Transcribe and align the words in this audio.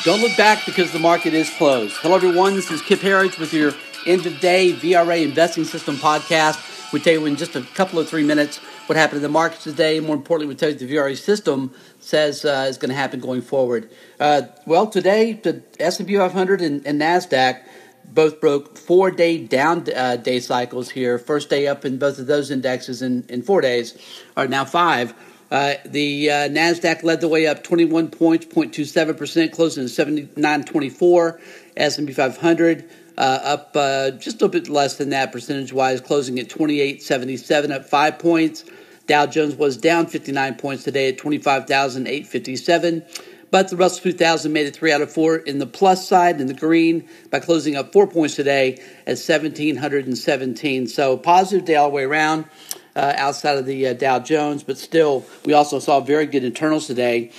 Don't 0.00 0.22
look 0.22 0.36
back 0.38 0.64
because 0.64 0.90
the 0.90 0.98
market 0.98 1.34
is 1.34 1.50
closed. 1.50 1.98
Hello, 1.98 2.16
everyone. 2.16 2.54
This 2.54 2.70
is 2.70 2.80
Kip 2.80 3.00
Herriage 3.00 3.38
with 3.38 3.52
your 3.52 3.72
end 4.06 4.24
of 4.24 4.40
day 4.40 4.72
VRA 4.72 5.22
Investing 5.22 5.64
System 5.64 5.96
podcast. 5.96 6.92
We 6.92 6.98
tell 6.98 7.12
you 7.12 7.26
in 7.26 7.36
just 7.36 7.54
a 7.54 7.60
couple 7.60 7.98
of 7.98 8.08
three 8.08 8.24
minutes 8.24 8.56
what 8.86 8.96
happened 8.96 9.18
in 9.18 9.22
the 9.22 9.28
markets 9.28 9.64
today. 9.64 10.00
More 10.00 10.16
importantly, 10.16 10.52
we 10.52 10.58
tell 10.58 10.70
you 10.70 10.74
the 10.74 10.92
VRA 10.92 11.16
system 11.16 11.74
says 12.00 12.44
uh, 12.44 12.66
is 12.68 12.78
going 12.78 12.88
to 12.88 12.96
happen 12.96 13.20
going 13.20 13.42
forward. 13.42 13.90
Uh, 14.18 14.42
well, 14.66 14.86
today 14.86 15.34
the 15.34 15.62
S&P 15.78 16.16
500 16.16 16.62
and, 16.62 16.84
and 16.86 17.00
Nasdaq 17.00 17.62
both 18.06 18.40
broke 18.40 18.78
four 18.78 19.10
day 19.10 19.38
down 19.38 19.86
uh, 19.94 20.16
day 20.16 20.40
cycles 20.40 20.90
here. 20.90 21.18
First 21.18 21.50
day 21.50 21.68
up 21.68 21.84
in 21.84 21.98
both 21.98 22.18
of 22.18 22.26
those 22.26 22.50
indexes 22.50 23.02
in, 23.02 23.24
in 23.28 23.42
four 23.42 23.60
days, 23.60 23.96
are 24.38 24.48
now 24.48 24.64
five. 24.64 25.14
Uh, 25.52 25.74
the 25.84 26.30
uh, 26.30 26.48
Nasdaq 26.48 27.02
led 27.02 27.20
the 27.20 27.28
way 27.28 27.46
up 27.46 27.62
21 27.62 28.08
points, 28.08 28.46
0.27 28.46 29.18
percent, 29.18 29.52
closing 29.52 29.84
at 29.84 29.90
79.24. 29.90 31.38
S&P 31.76 32.12
500 32.14 32.88
uh, 33.18 33.20
up 33.20 33.72
uh, 33.74 34.12
just 34.12 34.40
a 34.40 34.46
little 34.46 34.48
bit 34.48 34.70
less 34.70 34.96
than 34.96 35.10
that 35.10 35.30
percentage-wise, 35.30 36.00
closing 36.00 36.38
at 36.38 36.48
28.77, 36.48 37.70
up 37.70 37.84
five 37.84 38.18
points. 38.18 38.64
Dow 39.06 39.26
Jones 39.26 39.54
was 39.54 39.76
down 39.76 40.06
59 40.06 40.54
points 40.54 40.84
today 40.84 41.10
at 41.10 41.18
25,857. 41.18 43.04
But 43.50 43.68
the 43.68 43.76
Russell 43.76 44.04
2000 44.04 44.50
made 44.50 44.64
it 44.64 44.74
three 44.74 44.90
out 44.90 45.02
of 45.02 45.12
four 45.12 45.36
in 45.36 45.58
the 45.58 45.66
plus 45.66 46.08
side, 46.08 46.40
in 46.40 46.46
the 46.46 46.54
green, 46.54 47.06
by 47.30 47.40
closing 47.40 47.76
up 47.76 47.92
four 47.92 48.06
points 48.06 48.36
today 48.36 48.78
at 49.06 49.18
1,717. 49.18 50.86
So 50.86 51.18
positive 51.18 51.66
day 51.66 51.74
all 51.74 51.90
the 51.90 51.94
way 51.96 52.04
around 52.04 52.46
uh, 52.94 53.14
outside 53.16 53.58
of 53.58 53.66
the 53.66 53.88
uh, 53.88 53.92
Dow 53.94 54.18
Jones, 54.18 54.62
but 54.62 54.78
still, 54.78 55.24
we 55.44 55.52
also 55.52 55.78
saw 55.78 56.00
very 56.00 56.26
good 56.26 56.44
internals 56.44 56.86
today. 56.86 57.30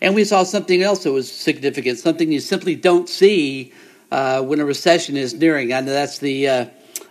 And 0.00 0.14
we 0.14 0.24
saw 0.24 0.44
something 0.44 0.82
else 0.82 1.04
that 1.04 1.12
was 1.12 1.30
significant, 1.30 1.98
something 1.98 2.30
you 2.30 2.40
simply 2.40 2.76
don't 2.76 3.08
see 3.08 3.72
uh, 4.10 4.42
when 4.42 4.60
a 4.60 4.64
recession 4.64 5.16
is 5.16 5.34
nearing. 5.34 5.72
I 5.72 5.80
know 5.80 5.92
that's 5.92 6.18
the 6.18 6.48
uh, 6.48 6.66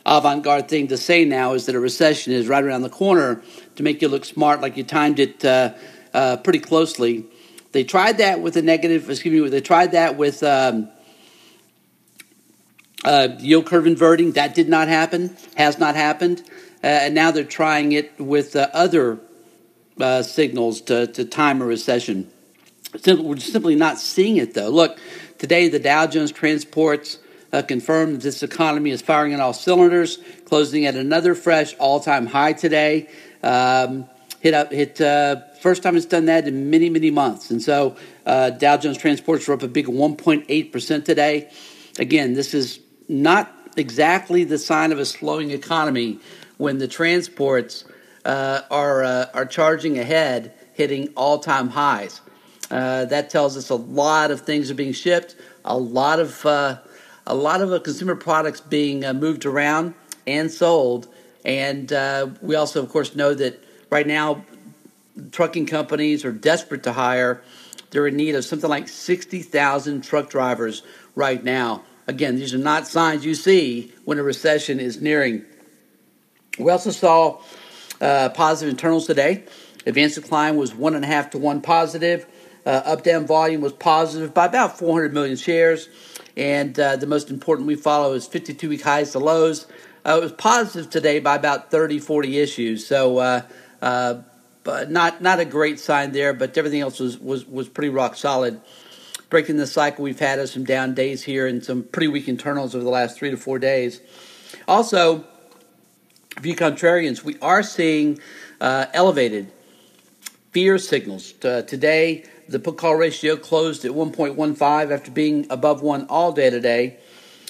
avant 0.06 0.44
garde 0.44 0.70
thing 0.70 0.88
to 0.88 0.98
say 0.98 1.26
now 1.26 1.54
is 1.54 1.66
that 1.66 1.76
a 1.76 1.80
recession 1.80 2.32
is 2.32 2.48
right 2.48 2.64
around 2.64 2.84
the 2.84 2.90
corner 2.90 3.42
to 3.76 3.84
make 3.84 4.02
you 4.02 4.08
look 4.08 4.24
smart, 4.24 4.62
like 4.62 4.78
you 4.78 4.84
timed 4.84 5.20
it 5.20 5.44
uh, 5.44 5.74
uh, 6.14 6.38
pretty 6.38 6.60
closely. 6.60 7.26
They 7.74 7.84
tried 7.84 8.18
that 8.20 8.42
with 8.42 8.56
a 8.58 8.62
negative, 8.62 9.10
excuse 9.10 9.44
me, 9.44 9.50
they 9.50 9.62
tried 9.62 9.92
that 9.92 10.18
with. 10.18 10.44
Um, 10.44 10.90
uh, 13.04 13.30
yield 13.40 13.66
curve 13.66 13.88
inverting 13.88 14.34
that 14.34 14.54
did 14.54 14.70
not 14.70 14.88
happen 14.88 15.36
has 15.56 15.80
not 15.80 15.96
happened 15.96 16.44
uh, 16.84 16.88
and 16.88 17.16
now 17.16 17.32
they're 17.32 17.44
trying 17.44 17.92
it 17.92 18.20
with 18.20 18.56
uh, 18.56 18.68
other 18.74 19.20
uh, 20.00 20.24
signals 20.24 20.82
to, 20.82 21.08
to 21.08 21.26
time 21.26 21.62
a 21.62 21.66
recession. 21.66 22.30
We're 23.06 23.38
simply 23.38 23.76
not 23.76 24.00
seeing 24.00 24.38
it, 24.38 24.54
though. 24.54 24.70
Look, 24.70 24.98
today 25.38 25.70
the 25.70 25.80
Dow 25.80 26.08
Jones 26.08 26.32
Transports 26.32 27.20
uh, 27.54 27.62
confirmed 27.62 28.16
that 28.16 28.22
this 28.24 28.42
economy 28.44 28.90
is 28.90 29.02
firing 29.02 29.34
on 29.34 29.40
all 29.40 29.54
cylinders, 29.54 30.18
closing 30.46 30.86
at 30.86 30.96
another 30.96 31.36
fresh 31.36 31.76
all-time 31.76 32.26
high 32.26 32.54
today. 32.54 33.10
Um, 33.44 34.10
hit 34.40 34.54
up, 34.54 34.72
hit 34.72 35.00
uh, 35.00 35.42
first 35.62 35.84
time 35.84 35.96
it's 35.96 36.06
done 36.06 36.26
that 36.26 36.48
in 36.48 36.70
many, 36.70 36.90
many 36.90 37.12
months, 37.12 37.52
and 37.52 37.62
so 37.62 37.96
uh, 38.26 38.50
Dow 38.50 38.78
Jones 38.78 38.98
Transports 38.98 39.48
were 39.48 39.54
up 39.54 39.64
a 39.64 39.68
big 39.68 39.86
1.8 39.86 40.72
percent 40.72 41.06
today. 41.06 41.52
Again, 42.00 42.34
this 42.34 42.54
is 42.54 42.80
not 43.12 43.54
exactly 43.76 44.44
the 44.44 44.58
sign 44.58 44.92
of 44.92 45.00
a 45.00 45.06
slowing 45.06 45.52
economy 45.52 46.20
when 46.58 46.78
the 46.78 46.88
transports 46.88 47.86
uh, 48.26 48.62
are 48.72 49.04
uh, 49.04 49.26
are 49.34 49.46
charging 49.46 50.00
ahead, 50.00 50.54
hitting 50.74 51.10
all 51.16 51.40
time 51.40 51.70
highs. 51.70 52.22
Uh, 52.70 53.06
that 53.06 53.30
tells 53.30 53.58
us 53.58 53.70
a 53.70 53.76
lot 53.76 54.32
of 54.32 54.42
things 54.42 54.72
are 54.72 54.76
being 54.76 54.94
shipped, 54.94 55.36
a 55.66 55.78
lot 55.78 56.20
of 56.20 56.46
uh, 56.46 56.78
a 57.28 57.36
lot 57.36 57.62
of 57.62 57.74
uh, 57.74 57.80
consumer 57.80 58.16
products 58.16 58.62
being 58.62 59.04
uh, 59.04 59.14
moved 59.14 59.46
around 59.46 59.94
and 60.26 60.50
sold, 60.50 61.08
and 61.44 61.92
we 62.42 62.56
also, 62.56 62.82
of 62.82 62.90
course, 62.90 63.16
know 63.16 63.34
that 63.34 63.62
right 63.90 64.08
now 64.08 64.46
trucking 65.32 65.66
companies 65.66 66.24
are 66.24 66.32
desperate 66.32 66.84
to 66.84 66.94
hire. 66.94 67.42
They're 67.90 68.08
in 68.08 68.16
need 68.16 68.36
of 68.36 68.46
something 68.46 68.70
like 68.70 68.88
sixty 68.88 69.42
thousand 69.42 70.04
truck 70.04 70.30
drivers 70.30 70.84
right 71.16 71.44
now. 71.44 71.84
Again, 72.12 72.36
these 72.36 72.54
are 72.54 72.58
not 72.58 72.88
signs 72.88 73.24
you 73.24 73.34
see 73.34 73.94
when 74.04 74.20
a 74.20 74.24
recession 74.24 74.82
is 74.82 75.00
nearing. 75.00 75.46
We 76.60 76.70
also 76.70 76.92
saw 76.92 77.40
uh, 78.02 78.28
positive 78.32 78.70
internals 78.70 79.08
today. 79.08 79.46
Advanced 79.86 80.16
decline 80.16 80.58
was 80.58 80.76
one 80.76 80.94
and 80.94 81.06
a 81.06 81.08
half 81.08 81.30
to 81.30 81.38
one 81.38 81.62
positive. 81.62 82.26
Uh, 82.66 82.82
up 82.84 83.06
down 83.06 83.26
volume 83.26 83.62
was 83.62 83.72
positive 83.72 84.34
by 84.34 84.48
about 84.48 84.78
400 84.78 85.14
million 85.14 85.38
shares. 85.38 85.88
And 86.36 86.78
uh, 86.78 86.98
the 86.98 87.08
most 87.08 87.30
important 87.30 87.66
we 87.66 87.76
follow 87.76 88.12
is 88.12 88.28
52 88.28 88.68
week 88.68 88.82
highs 88.82 89.14
to 89.14 89.20
lows. 89.20 89.66
Uh, 90.06 90.18
it 90.18 90.22
was 90.22 90.34
positive 90.34 90.90
today 90.90 91.20
by 91.20 91.36
about 91.36 91.72
30, 91.72 92.00
40 92.00 92.40
issues. 92.40 92.86
So, 92.86 93.20
uh, 93.20 93.42
uh, 93.82 94.16
but 94.66 94.92
not 94.92 95.22
not 95.22 95.40
a 95.40 95.46
great 95.46 95.80
sign 95.80 96.12
there, 96.12 96.34
but 96.34 96.58
everything 96.58 96.82
else 96.82 97.00
was, 97.00 97.18
was, 97.18 97.48
was 97.48 97.70
pretty 97.70 97.90
rock 97.90 98.18
solid. 98.18 98.60
Breaking 99.32 99.56
the 99.56 99.66
cycle 99.66 100.04
we've 100.04 100.20
had 100.20 100.40
of 100.40 100.50
some 100.50 100.66
down 100.66 100.94
days 100.94 101.24
here 101.24 101.48
and 101.48 101.64
some 101.64 101.84
pretty 101.84 102.10
weak 102.10 102.28
internals 102.28 102.76
over 102.76 102.84
the 102.84 102.90
last 102.90 103.18
three 103.18 103.30
to 103.32 103.38
four 103.38 103.60
days. 103.60 104.02
Also, 104.68 105.24
view 106.42 106.54
contrarians, 106.54 107.24
we 107.24 107.38
are 107.42 107.64
seeing 107.64 108.20
uh, 108.60 108.88
elevated 108.94 109.50
fear 110.52 110.78
signals. 110.78 111.34
Uh, 111.46 111.62
today, 111.62 112.26
the 112.50 112.60
put 112.60 112.76
call 112.76 112.96
ratio 112.96 113.38
closed 113.38 113.86
at 113.86 113.92
1.15 113.92 114.92
after 114.92 115.12
being 115.12 115.48
above 115.50 115.82
1 115.82 116.08
all 116.08 116.34
day 116.34 116.50
today. 116.50 116.98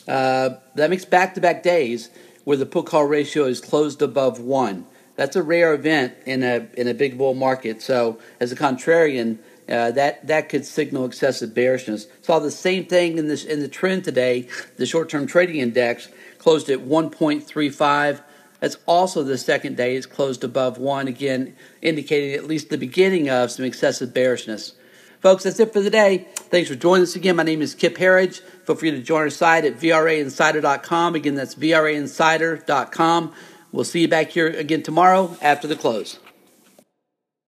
Uh, 0.08 0.52
that 0.76 0.92
makes 0.92 1.04
back 1.04 1.34
to 1.34 1.42
back 1.42 1.64
days 1.64 2.12
where 2.44 2.58
the 2.58 2.66
put 2.68 2.86
call 2.86 3.06
ratio 3.06 3.46
is 3.46 3.60
closed 3.60 4.04
above 4.04 4.40
1. 4.40 4.86
That's 5.16 5.36
a 5.36 5.42
rare 5.42 5.74
event 5.74 6.14
in 6.28 6.44
a, 6.44 6.68
in 6.78 6.88
a 6.88 6.94
big 6.94 7.18
bull 7.18 7.34
market. 7.34 7.82
So, 7.82 8.20
as 8.40 8.52
a 8.52 8.56
contrarian, 8.56 9.40
uh, 9.72 9.92
that 9.92 10.28
that 10.28 10.50
could 10.50 10.66
signal 10.66 11.06
excessive 11.06 11.54
bearishness. 11.54 12.08
Saw 12.22 12.40
the 12.40 12.52
same 12.52 12.86
thing 12.86 13.18
in 13.18 13.28
this 13.28 13.44
in 13.46 13.62
the 13.62 13.68
TRIN 13.68 14.02
today. 14.02 14.48
The 14.78 14.86
short-term 14.86 15.28
trading 15.28 15.58
index 15.58 16.10
closed 16.38 16.70
at 16.70 16.80
1.35 16.80 18.22
that's 18.62 18.78
also 18.86 19.24
the 19.24 19.38
second 19.40 19.76
day 19.76 19.96
it's 19.96 20.06
closed 20.06 20.44
above 20.44 20.78
one, 20.78 21.08
again, 21.08 21.56
indicating 21.82 22.36
at 22.36 22.46
least 22.46 22.70
the 22.70 22.78
beginning 22.78 23.28
of 23.28 23.52
some 23.52 23.66
excessive 23.66 24.14
bearishness. 24.14 24.74
Folks, 25.20 25.44
that's 25.44 25.60
it 25.60 25.74
for 25.74 25.82
the 25.82 25.90
day. 25.90 26.28
Thanks 26.36 26.70
for 26.70 26.76
joining 26.76 27.04
us 27.04 27.16
again. 27.16 27.36
My 27.36 27.44
name 27.44 27.62
is 27.62 27.76
Kip 27.76 27.98
Herriage. 27.98 28.40
Feel 28.40 28.76
free 28.76 28.92
to 28.92 29.02
join 29.02 29.22
our 29.22 29.30
site 29.32 29.66
at 29.66 29.80
VRAinsider.com. 29.80 31.16
Again, 31.16 31.36
that's 31.36 31.56
VRAinsider.com. 31.56 33.34
We'll 33.72 33.84
see 33.84 34.02
you 34.02 34.08
back 34.08 34.30
here 34.30 34.48
again 34.48 34.84
tomorrow 34.84 35.36
after 35.42 35.68
the 35.68 35.76
close. 35.76 36.20